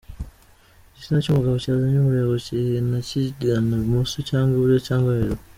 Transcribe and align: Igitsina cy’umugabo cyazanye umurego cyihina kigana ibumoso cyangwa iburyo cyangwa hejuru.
Igitsina 0.91 1.17
cy’umugabo 1.23 1.55
cyazanye 1.63 1.97
umurego 1.99 2.33
cyihina 2.45 2.97
kigana 3.09 3.69
ibumoso 3.75 4.17
cyangwa 4.29 4.53
iburyo 4.55 4.79
cyangwa 4.87 5.09
hejuru. 5.17 5.41